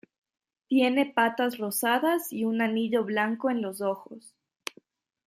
[0.67, 4.35] Tienen patas rosadas y un anillo blanco en los ojos.